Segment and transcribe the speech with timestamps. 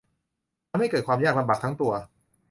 [0.69, 1.93] ทำให้เกิดความยากลำบากทั้งตัว